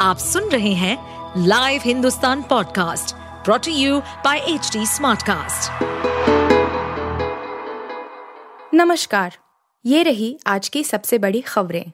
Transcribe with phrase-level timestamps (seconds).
[0.00, 0.96] आप सुन रहे हैं
[1.46, 5.82] live Hindustan podcast brought to you by H smartcast.
[8.74, 9.36] नमस्कार,
[9.84, 11.84] ये रही आज की सबसे बड़ी खबरें।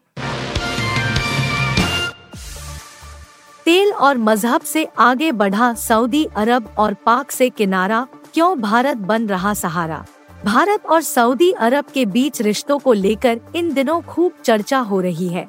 [3.64, 9.26] तेल और मज़हब से आगे बढ़ा सऊदी अरब और पाक से किनारा, क्यों भारत बन
[9.26, 10.04] रहा सहारा?
[10.44, 15.28] भारत और सऊदी अरब के बीच रिश्तों को लेकर इन दिनों खूब चर्चा हो रही
[15.28, 15.48] है।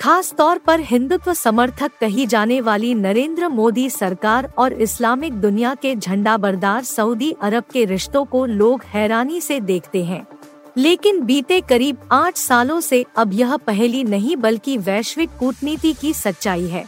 [0.00, 5.94] खास तौर पर हिंदुत्व समर्थक कही जाने वाली नरेंद्र मोदी सरकार और इस्लामिक दुनिया के
[5.96, 10.26] झंडा बरदार सऊदी अरब के रिश्तों को लोग हैरानी से देखते हैं।
[10.76, 16.66] लेकिन बीते करीब आठ सालों से अब यह पहली नहीं बल्कि वैश्विक कूटनीति की सच्चाई
[16.66, 16.84] है।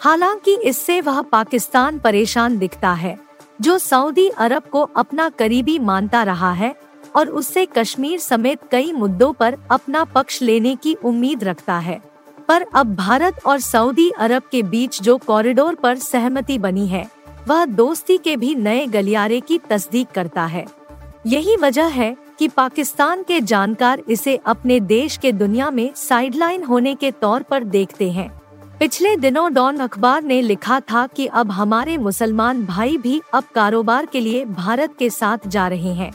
[0.00, 3.18] हालाँकि इससे वह पाकिस्तान परेशान दिखता है,
[3.60, 6.74] जो सऊदी अरब को अपना करीबी मानता रहा है
[7.16, 12.09] और उससे कश्मीर समेत कई मुद्दों पर अपना पक्ष लेने की उम्मीद रखता है।
[12.50, 17.10] पर अब भारत और सऊदी अरब के बीच जो कॉरिडोर पर सहमति बनी है,
[17.48, 20.64] वह दोस्ती के भी नए गलियारे की तस्दीक करता है।
[21.26, 26.94] यही वजह है कि पाकिस्तान के जानकार इसे अपने देश के दुनिया में साइडलाइन होने
[26.94, 28.28] के तौर पर देखते हैं।
[28.78, 34.06] पिछले दिनों डॉन अखबार ने लिखा था कि अब हमारे मुसलमान भाई भी अब कारोबार
[34.06, 36.12] के लिए भारत के साथ जा रहे हैं।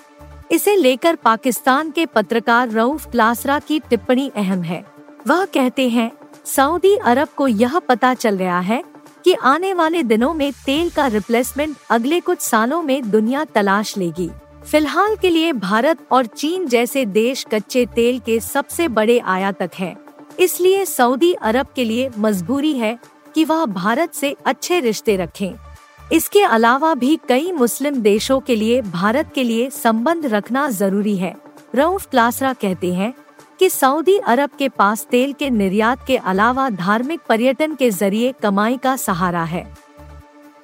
[0.51, 4.83] इसे लेकर पाकिस्तान के पत्रकार रऊफ क्लासरा की टिप्पणी अहम है।
[5.27, 6.11] वह कहते हैं
[6.45, 8.83] सऊदी अरब को यह पता चल रहा है
[9.25, 14.29] कि आने वाले दिनों में तेल का रिप्लेसमेंट अगले कुछ सालों में दुनिया तलाश लेगी
[14.65, 19.95] फ़िलहाल के लिए भारत और चीन जैसे देश कच्चे तेल के सबसे बड़े आयातक हैं।
[20.39, 22.97] इसलिए सऊदी अरब के लिए मजबूरी है
[23.35, 25.53] कि वह भारत से अच्छे रिश्ते रखें।
[26.11, 31.35] इसके अलावा भी कई मुस्लिम देशों के लिए भारत के लिए संबंध रखना ज़रूरी है,
[31.75, 33.13] रऊफ क्लासरा कहते हैं
[33.59, 38.77] कि सऊदी अरब के पास तेल के निर्यात के अलावा धार्मिक पर्यटन के ज़रिए कमाई
[38.77, 39.65] का सहारा है।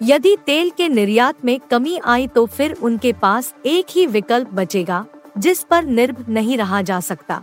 [0.01, 5.05] यदि तेल के निर्यात में कमी आई तो फिर उनके पास एक ही विकल्प बचेगा,
[5.37, 7.41] जिस पर निर्भ नहीं रहा जा सकता।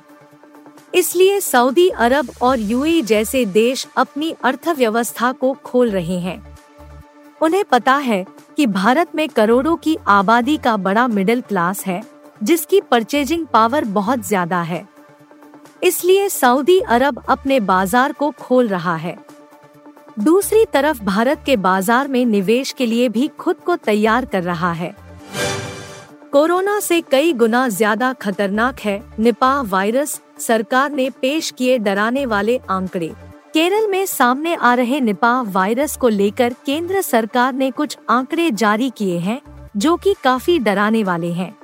[0.95, 6.43] इसलिए सऊदी अरब और यूएई जैसे देश अपनी अर्थव्यवस्था को खोल रहे हैं।
[7.41, 8.25] उन्हें पता है
[8.57, 12.03] कि भारत में करोड़ों की आबादी का बड़ा मिडिल क्लास है,
[12.43, 14.87] जिसकी परचेजिंग पावर बहुत ज़्यादा है।
[15.83, 19.17] इसलिए सऊदी अरब अपने बाज़ार को खोल रहा है।
[20.21, 24.73] दूसरी तरफ़ भारत के बाज़ार में निवेश के लिए भी खुद को तैयार कर रहा
[24.73, 24.95] है।
[26.33, 32.61] कोरोना से कई गुना ज़्यादा खतरनाक है, निपाह वायरस, सरकार ने पेश किए डराने वाले
[32.71, 33.13] आंकड़े।
[33.55, 38.91] केरल में सामने आ रहे निपाह वायरस को लेकर केंद्र सरकार ने कुछ आंकड़े जारी
[38.91, 39.41] किए हैं,
[39.77, 41.57] जो कि काफ़ी डराने वाले हैं।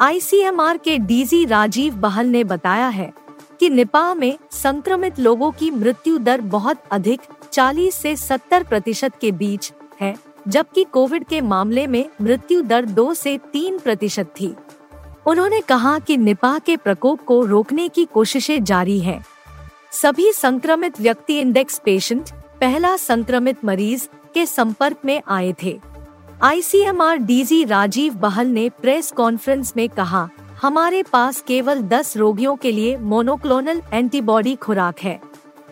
[0.00, 3.12] आईसीएमआर के डीजी राजीव बहल ने बताया है
[3.60, 7.20] कि निपाह में संक्रमित लोगों की मृत्यु दर बहुत अधिक
[7.52, 10.14] 40 से 70 प्रतिशत के बीच है,
[10.48, 14.54] जबकि कोविड के मामले में मृत्यु दर 2 से 3 प्रतिशत थी
[15.26, 19.22] उन्होंने कहा कि निपाह के प्रकोप को रोकने की कोशिशें जारी हैं।
[19.92, 22.30] सभी संक्रमित व्यक्ति इंडेक्स पेशेंट,
[22.60, 25.78] पहला संक्रमित मरीज़ के संपर्क में आए थे
[26.42, 30.28] आईसीएमआर डीजी राजीव बहल ने प्रेस कॉन्फ्रेंस में कहा
[30.62, 35.18] हमारे पास केवल 10 रोगियों के लिए मोनोक्लोनल एंटीबॉडी खुराक है।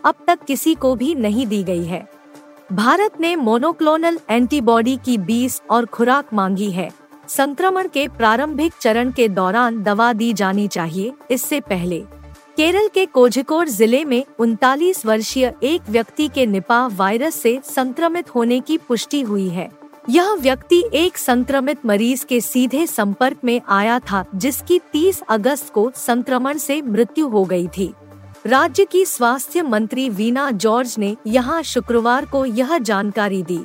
[0.05, 2.07] अब तक किसी को भी नहीं दी गई है।
[2.73, 6.89] भारत ने मोनोक्लोनल एंटीबॉडी की 20 और खुराक मांगी है।
[7.29, 11.99] संक्रमण के प्रारंभिक चरण के दौरान दवा दी जानी चाहिए। इससे पहले,
[12.57, 18.61] केरल के कोझिकोड ज़िले में उनतालीस वर्षीय एक व्यक्ति के निपाह वायरस से संक्रमित होने
[18.61, 19.69] की पुष्टि हुई है।
[20.09, 25.91] यह व्यक्ति एक संक्रमित मरीज़ के सीधे संपर्क में आया था, जिसकी 30 अगस्त को
[25.97, 27.93] संक्रमण से मृत्यु हो गई थी।
[28.47, 33.61] राज्य की स्वास्थ्य मंत्री वीना जॉर्ज ने यहाँ शुक्रवार को यह जानकारी दी।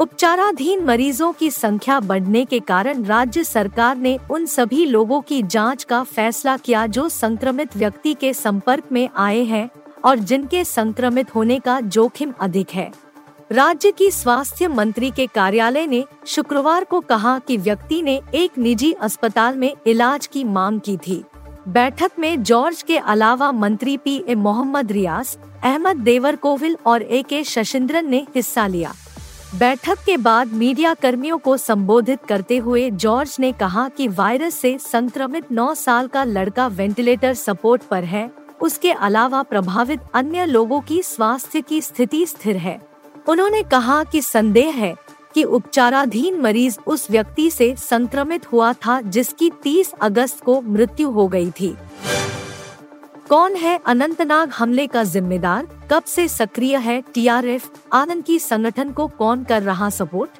[0.00, 5.84] उपचाराधीन मरीजों की संख्या बढ़ने के कारण राज्य सरकार ने उन सभी लोगों की जाँच
[5.84, 9.68] का फैसला किया जो संक्रमित व्यक्ति के संपर्क में आए हैं
[10.04, 13.11] और जिनके संक्रमित होने का जोखिम अधिक है।
[13.52, 18.92] राज्य की स्वास्थ्य मंत्री के कार्यालय ने शुक्रवार को कहा कि व्यक्ति ने एक निजी
[18.92, 21.22] अस्पताल में इलाज की मांग की थी।
[21.68, 27.22] बैठक में जॉर्ज के अलावा मंत्री P A Mohammed Riyaz, Ahmad Devarkovil और ए
[27.22, 28.92] के शशिंद्रन ने हिस्सा लिया।
[29.54, 34.76] बैठक के बाद मीडिया कर्मियों को संबोधित करते हुए जॉर्ज ने कहा कि वायरस से
[34.78, 41.02] संक्रमित 9 साल का लड़का वेंटिलेटर सपोर्ट पर है, उसके अलावा प्रभावित अन्य लोगों की
[41.02, 42.91] स्वास्थ्य की स्थिति स्थिर है।
[43.28, 44.94] उन्होंने कहा कि संदेह है
[45.34, 51.28] कि उपचाराधीन मरीज़ उस व्यक्ति से संक्रमित हुआ था जिसकी 30 अगस्त को मृत्यु हो
[51.28, 51.76] गई थी।
[53.28, 55.68] कौन है अनंतनाग हमले का जिम्मेदार?
[55.90, 57.70] कब से सक्रिय है टीआरएफ?
[57.92, 60.30] आतंकी संगठन को कौन कर रहा सपोर्ट?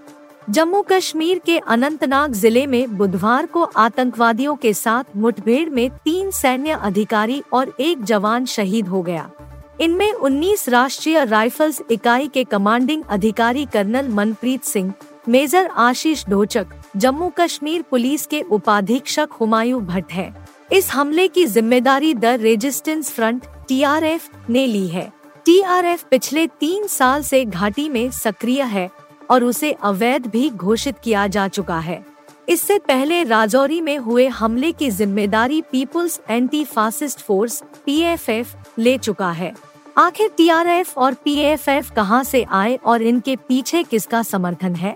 [0.50, 6.70] जम्मू कश्मीर के अनंतनाग ज़िले में बुधवार को आतंकवादियों के साथ मुठभेड़ में तीन सैन्य
[6.70, 9.30] अधिकारी और एक जवान शहीद हो गया।
[9.80, 14.92] इनमें 19 राष्ट्रीय राइफल्स इकाई के कमांडिंग अधिकारी colonel Manpreet Singh,
[15.28, 16.66] major Ashish Dhonchak
[16.96, 20.32] Jammu Kashmir police के उपाधीक्षक हुमायूं भट्ट है।
[20.72, 25.10] इस हमले की ज़िम्मेदारी द रेजिस्टेंस फ्रंट, टीआरएफ, ने ली है।
[25.46, 28.88] टीआरएफ पिछले तीन साल से घाटी में सक्रिय है
[29.30, 32.04] और उसे अवैध भी घोषित किया जा चुका है।
[32.48, 39.30] इससे पहले राजौरी में हुए हमले की ज़िम्मेदारी people's anti fascist force, PFF ले चुका
[39.30, 39.52] है।
[39.98, 44.94] आखिर टीआरएफ और पीएफएफ कहाँ से आए और इनके पीछे किसका समर्थन है?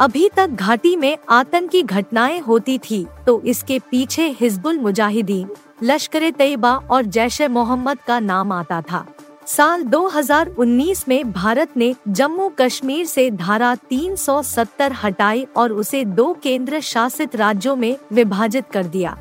[0.00, 5.48] अभी तक घाटी में आतंकी घटनाएँ होती थी तो इसके पीछे हिजबुल मुजाहिदीन,
[5.82, 9.06] लश्कर तैयबा और जैश मोहम्मद का नाम आता था।
[9.46, 16.80] साल 2019 में भारत ने जम्मू कश्मीर से धारा 370 हटाई और उसे दो केंद्र
[16.80, 19.16] शासित राज्यों में विभाजित कर दिया।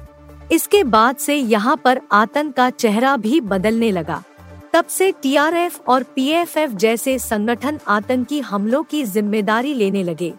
[0.51, 4.24] इसके बाद से यहाँ पर आतंक का चेहरा भी बदलने लगा।
[4.74, 10.33] तब से टीआरएफ और पीएफएफ जैसे संगठन आतंकी हमलों की ज़िम्मेदारी लेने लगे।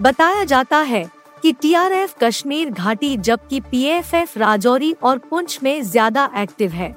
[0.00, 1.04] बताया जाता है
[1.42, 6.94] कि टीआरएफ कश्मीर घाटी जबकि पीएफएफ राजौरी और पुंछ में ज़्यादा एक्टिव है।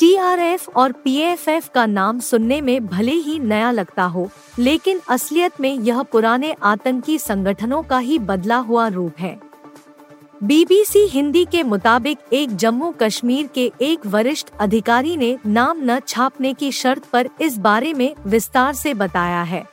[0.00, 4.28] टीआरएफ और पीएफएफ का नाम सुनने में भले ही नया लगता हो,
[4.58, 9.38] लेकिन असलियत में यह पुराने आतंकी संगठनों का ही बदला हुआ रूप है।
[10.44, 16.54] बीबीसी हिंदी के मुताबिक एक जम्मू कश्मीर के एक वरिष्ठ अधिकारी ने नाम न छापने
[16.54, 19.64] की शर्त पर इस बारे में विस्तार से बताया है।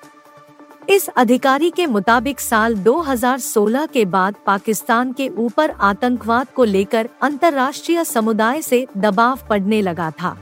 [0.90, 8.04] इस अधिकारी के मुताबिक साल 2016 के बाद पाकिस्तान के ऊपर आतंकवाद को लेकर अंतर्राष्ट्रीय
[8.04, 10.38] समुदाय से दबाव पड़ने लगा था।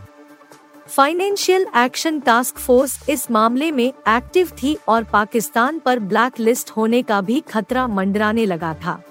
[0.88, 7.02] फाइनेंशियल एक्शन टास्क फोर्स इस मामले में एक्टिव थी और पाकिस्तान पर ब्लैक लिस्ट होने
[7.02, 9.04] का भी खतरा मंडराने लगा था।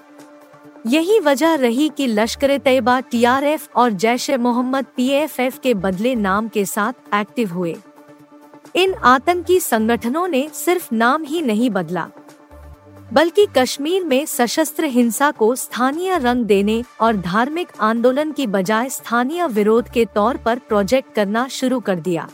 [0.87, 6.65] यही वजह रही कि लश्कर तैयबा टीआरएफ और जैश मोहम्मद पीएफएफ के बदले नाम के
[6.65, 7.75] साथ एक्टिव हुए।
[8.75, 12.07] इन आतंकी संगठनों ने सिर्फ़ नाम ही नहीं बदला,
[13.13, 19.47] बल्कि कश्मीर में सशस्त्र हिंसा को स्थानीय रंग देने और धार्मिक आंदोलन की बजाय स्थानीय
[19.47, 22.27] विरोध के तौर पर प्रोजेक्ट करना शुरू कर दिया।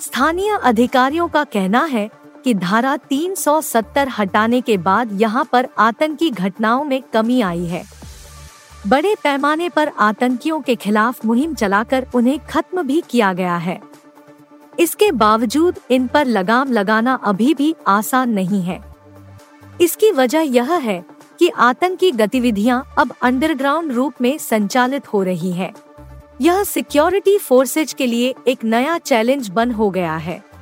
[0.00, 2.08] स्थानीय अधिकारियों का कहना है
[2.44, 7.84] कि धारा 370 हटाने के बाद यहाँ पर आतंकी घटनाओं में कमी आई है।
[8.86, 13.80] बड़े पैमाने पर आतंकियों के खिलाफ मुहिम चलाकर उन्हें खत्म भी किया गया है।
[14.80, 18.80] इसके बावजूद इन पर लगाम लगाना अभी भी आसान नहीं है।
[19.80, 21.04] इसकी वजह यह है
[21.38, 25.72] कि आतंकी गतिविधियाँ अब अंडरग्राउंड रूप में संचालित हो रही है।
[26.40, 30.53] यह सिक्योरिटी फोर्सेज के लिए एक नया चैलेंज बन हो गया है।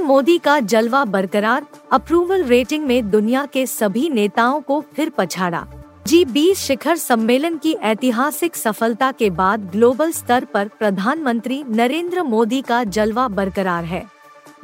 [0.00, 5.66] पीएम मोदी का जलवा बरकरार अप्रूवल रेटिंग में दुनिया के सभी नेताओं को फिर पछाड़ा।
[6.06, 12.60] जी बीस शिखर सम्मेलन की ऐतिहासिक सफलता के बाद ग्लोबल स्तर पर प्रधानमंत्री नरेंद्र मोदी
[12.62, 14.04] का जलवा बरकरार है।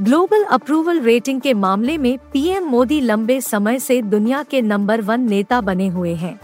[0.02, 5.28] ग्लोबल अप्रूवल रेटिंग के मामले में पीएम मोदी लंबे समय से दुनिया के नंबर वन
[5.30, 6.38] नेता बने हुए हैं।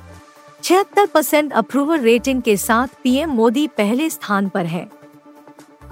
[0.62, 4.88] छिहत्तर परसेंट अप्रूवल रेटिंग के साथ पीएम मोदी पहले स्थान पर है।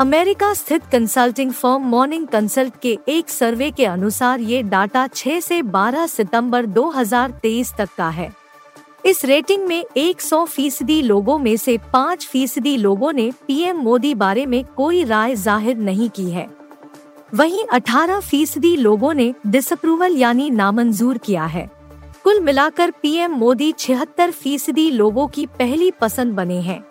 [0.00, 5.60] अमेरिका स्थित कंसल्टिंग फर्म मॉर्निंग कंसल्ट के एक सर्वे के अनुसार ये डाटा 6 से
[5.62, 8.30] 12 सितंबर 2023 तक का है।
[9.06, 14.46] इस रेटिंग में 100 फ़ीसदी लोगों में से 5 फ़ीसदी लोगों ने पीएम मोदी बारे
[14.46, 16.48] में कोई राय ज़ाहिर नहीं की है।
[17.34, 21.68] वहीं 18 फ़ीसदी लोगों ने डिसअप्रूवल यानी नामंजूर किया है।
[22.24, 26.82] कुल मिलाकर पीएम मोदी छिहत्तर फ़ीसदी लोगों की पहली पसंद बने हैं।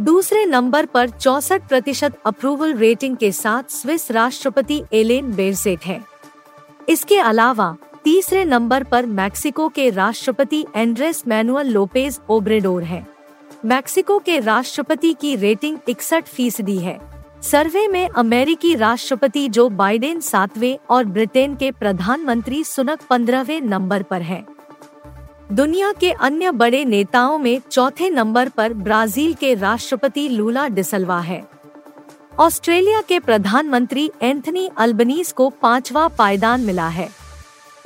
[0.00, 6.04] दूसरे नंबर पर चौसठ प्रतिशत अप्रूवल रेटिंग के साथ स्विस राष्ट्रपति एलेन बेरसेट है।
[6.88, 13.06] इसके अलावा, तीसरे नंबर पर मैक्सिको के राष्ट्रपति एंड्रेस मैनुअल लोपेज ओब्रेडोर है।
[13.64, 17.00] मैक्सिको के राष्ट्रपति की रेटिंग इकसठ फ़ीसदी है।
[17.42, 24.22] सर्वे में अमेरिकी राष्ट्रपति जो बाइडेन सातवें और ब्रिटेन के प्रधानमंत्री सुनक पंद्रहवें नंबर पर
[24.22, 24.46] हैं।
[25.52, 31.42] दुनिया के अन्य बड़े नेताओं में चौथे नंबर पर ब्राज़ील के राष्ट्रपति लूला डिसल्वा है।
[32.38, 37.08] ऑस्ट्रेलिया के प्रधानमंत्री एंथनी अल्बनीस को पांचवा पायदान मिला है।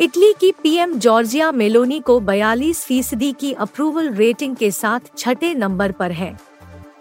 [0.01, 5.93] इटली की पीएम जॉर्जिया मेलोनी को 42 फ़ीसदी की अप्रूवल रेटिंग के साथ छठे नंबर
[5.93, 6.37] पर है।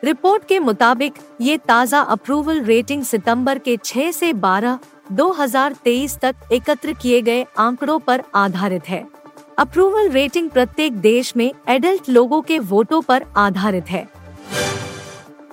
[0.03, 4.79] रिपोर्ट के मुताबिक, ये ताज़ा अप्रूवल रेटिंग सितंबर के 6 से 12
[5.11, 9.20] 2023 तक एकत्र किए गए आंकड़ों पर आधारित है।
[9.61, 14.07] अप्रूवल रेटिंग प्रत्येक देश में एडल्ट लोगों के वोटों पर आधारित है।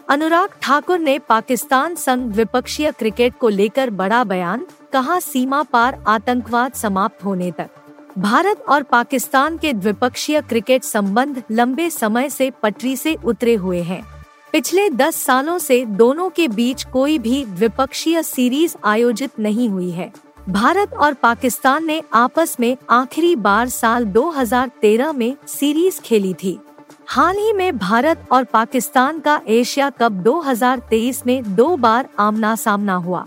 [0.09, 6.73] अनुराग ठाकुर ने पाकिस्तान संग द्विपक्षीय क्रिकेट को लेकर बड़ा बयान, कहा सीमा पार आतंकवाद
[6.73, 7.71] समाप्त होने तक।
[8.19, 14.03] भारत और पाकिस्तान के द्विपक्षीय क्रिकेट संबंध लंबे समय से पटरी से उतरे हुए हैं।
[14.53, 20.13] पिछले दस सालों से दोनों के बीच कोई भी द्विपक्षीय सीरीज़ आयोजित नहीं हुई है।
[20.49, 26.61] भारत और पाकिस्तान ने आपस में आखिरी बार साल 2013 में सीरीज़ खेली थी।
[27.07, 32.95] हाल ही में भारत और पाकिस्तान का एशिया कप 2023 में दो बार आमना सामना
[32.95, 33.27] हुआ।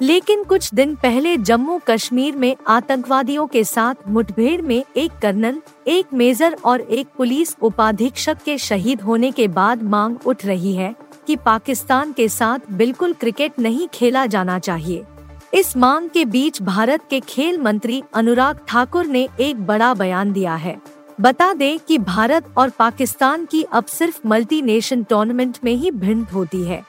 [0.00, 6.06] लेकिन कुछ दिन पहले जम्मू कश्मीर में आतंकवादियों के साथ मुठभेड़ में एक कर्नल, एक
[6.14, 10.94] मेजर और एक पुलिस उपाधीक्षक के शहीद होने के बाद मांग उठ रही है
[11.26, 15.04] कि पाकिस्तान के साथ बिल्कुल क्रिकेट नहीं खेला जाना चाहिए।
[15.54, 20.54] इस मांग के बीच भारत के खेल मंत्री अनुराग ठाकुर ने एक बड़ा बयान दिया
[20.54, 20.76] है।
[21.20, 26.26] बता दें कि भारत और पाकिस्तान की अब सिर्फ़ मल्टी नेशन टूर्नामेंट में ही भिंड
[26.28, 26.82] होती है।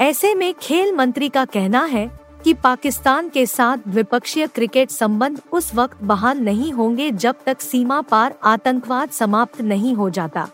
[0.00, 2.10] ऐसे में खेल मंत्री का कहना है
[2.44, 8.00] कि पाकिस्तान के साथ द्विपक्षीय क्रिकेट संबंध उस वक्त बहाल नहीं होंगे जब तक सीमा
[8.00, 10.48] पार आतंकवाद समाप्त नहीं हो जाता।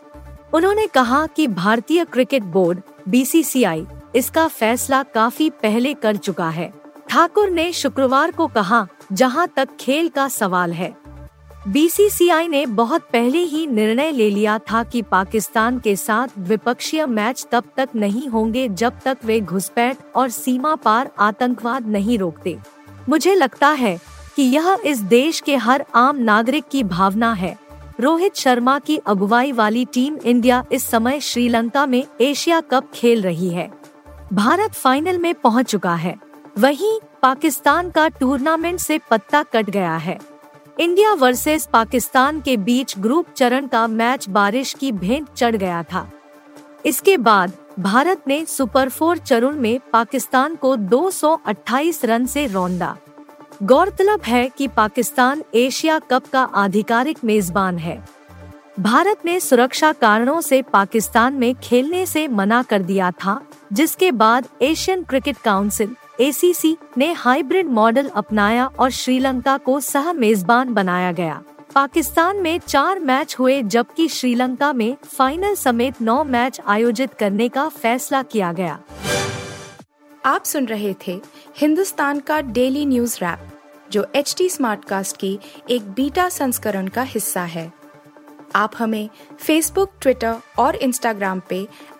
[0.53, 6.73] उन्होंने कहा कि भारतीय क्रिकेट बोर्ड बीसीसीआई इसका फैसला काफ़ी पहले कर चुका है।
[7.09, 10.95] ठाकुर ने शुक्रवार को कहा, जहाँ तक खेल का सवाल है।
[11.67, 17.45] बीसीसीआई ने बहुत पहले ही निर्णय ले लिया था कि पाकिस्तान के साथ द्विपक्षीय मैच
[17.51, 22.57] तब तक नहीं होंगे जब तक वे घुसपैठ और सीमा पार आतंकवाद नहीं रोकते।
[23.09, 23.99] मुझे लगता है
[24.35, 27.57] कि यह इस देश के हर आम नागरिक की भावना है।
[27.99, 33.49] रोहित शर्मा की अगुवाई वाली टीम इंडिया इस समय श्रीलंका में एशिया कप खेल रही
[33.49, 33.71] है।
[34.33, 36.26] भारत फाइनल में पहुँच चुका है।
[36.57, 40.19] वहीं पाकिस्तान का टूर्नामेंट से पत्ता कट गया है।
[40.79, 46.11] इंडिया वर्सेस पाकिस्तान के बीच ग्रुप चरण का मैच बारिश की भेंट चढ़ गया था।
[46.85, 52.97] इसके बाद भारत ने सुपर फोर चरण में पाकिस्तान को 228 रन से रौंदा।
[53.63, 58.07] गौरतलब है कि पाकिस्तान एशिया कप का आधिकारिक मेजबान है।
[58.79, 63.41] भारत ने सुरक्षा कारणों से पाकिस्तान में खेलने से मना कर दिया था,
[63.73, 70.73] जिसके बाद एशियन क्रिकेट काउंसिल एसीसी ने हाइब्रिड मॉडल अपनाया और श्रीलंका को सह मेजबान
[70.73, 71.43] बनाया गया।
[71.75, 77.67] पाकिस्तान में चार मैच हुए, जबकि श्रीलंका में फाइनल समेत नौ मैच आयोजित करने का
[77.69, 78.79] फैसला किया गया।
[80.25, 81.21] आप सुन रहे थे
[81.57, 83.49] हिंदुस्तान का डेली न्यूज़ रैप
[83.91, 87.71] जो एच टी स्मार्ट कास्ट की एक बीटा संस्करण का हिस्सा है।
[88.55, 89.09] आप हमें
[89.39, 91.67] फेसबुक ट्विटर और इंस्टाग्राम पे